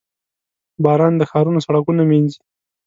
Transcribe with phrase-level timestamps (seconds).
[0.83, 2.39] •باران د ښارونو سړکونه مینځي.